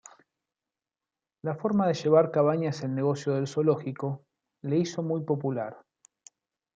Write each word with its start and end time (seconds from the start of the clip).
La 1.43 1.53
forma 1.53 1.85
de 1.85 1.93
llevar 1.93 2.31
Cabañas 2.31 2.81
el 2.81 2.95
negocio 2.95 3.33
del 3.35 3.45
zoológico 3.47 4.25
le 4.63 4.79
hizo 4.79 5.03
muy 5.03 5.21
popular. 5.23 5.79